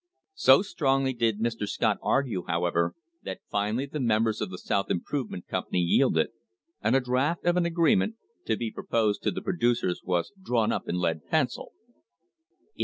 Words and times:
So 0.33 0.63
strongly 0.63 1.13
did 1.13 1.39
Mr. 1.39 1.67
Scott 1.69 1.99
argue, 2.01 2.45
however, 2.47 2.95
that 3.21 3.41
finally 3.51 3.85
the 3.85 3.99
members 3.99 4.41
of 4.41 4.49
the 4.49 4.57
South 4.57 4.89
Improvement 4.89 5.45
Company 5.47 5.77
yielded, 5.77 6.29
and 6.81 6.95
a 6.95 6.99
draft 6.99 7.45
of 7.45 7.55
an 7.55 7.67
agreement, 7.67 8.15
to 8.47 8.57
be 8.57 8.71
pro 8.71 8.83
posed 8.87 9.21
to 9.21 9.29
the 9.29 9.43
producers, 9.43 10.01
was 10.03 10.31
drawn 10.41 10.71
up 10.71 10.89
in 10.89 10.97
lead 10.97 11.27
pencil; 11.29 11.65
it 11.65 11.69
was 11.69 11.99
THOMAS 11.99 12.79
A. 12.79 12.79